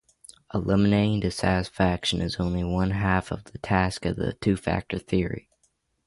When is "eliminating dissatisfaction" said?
0.51-2.21